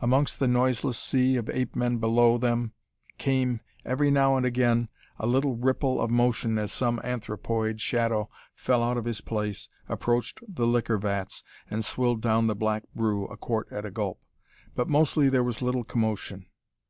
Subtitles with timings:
[0.00, 2.72] Amongst the noiseless sea of ape men below them
[3.18, 8.82] came, every now and again, a little ripple of motion as some anthropoid shadow fell
[8.82, 13.36] out of his place, approached the liquor vats, and swilled down the black brew, a
[13.36, 14.22] quart at a gulp.
[14.74, 16.46] But mostly there was little commotion.